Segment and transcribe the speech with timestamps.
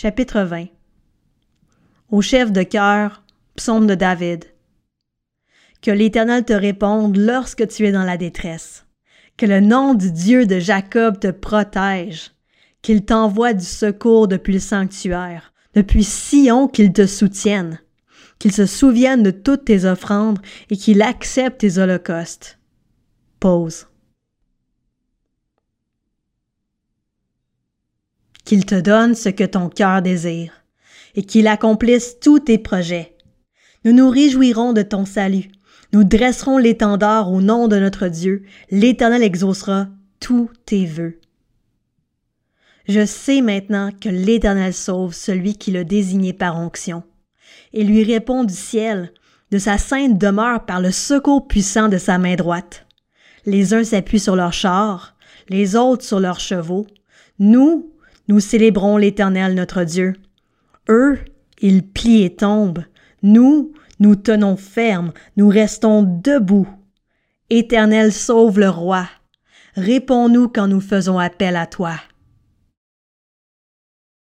[0.00, 0.66] Chapitre 20
[2.12, 3.24] Au chef de cœur,
[3.56, 4.44] psaume de David.
[5.82, 8.86] Que l'Éternel te réponde lorsque tu es dans la détresse.
[9.36, 12.30] Que le nom du Dieu de Jacob te protège.
[12.80, 17.80] Qu'il t'envoie du secours depuis le sanctuaire, depuis Sion qu'il te soutienne.
[18.38, 20.38] Qu'il se souvienne de toutes tes offrandes
[20.70, 22.60] et qu'il accepte tes holocaustes.
[23.40, 23.88] Pause.
[28.48, 30.52] Qu'il te donne ce que ton cœur désire,
[31.14, 33.14] et qu'il accomplisse tous tes projets.
[33.84, 35.50] Nous nous réjouirons de ton salut.
[35.92, 38.44] Nous dresserons l'étendard au nom de notre Dieu.
[38.70, 41.20] L'Éternel exaucera tous tes vœux.
[42.88, 47.02] Je sais maintenant que l'Éternel sauve celui qui le désigné par onction,
[47.74, 49.12] et lui répond du ciel,
[49.50, 52.86] de sa sainte demeure par le secours puissant de sa main droite.
[53.44, 55.16] Les uns s'appuient sur leurs chars,
[55.50, 56.86] les autres sur leurs chevaux.
[57.38, 57.92] Nous,
[58.28, 60.14] nous célébrons l'Éternel notre Dieu.
[60.88, 61.18] Eux,
[61.60, 62.84] ils plient et tombent.
[63.22, 66.68] Nous, nous tenons ferme, nous restons debout.
[67.50, 69.08] Éternel, sauve le roi.
[69.74, 71.94] Réponds-nous quand nous faisons appel à toi.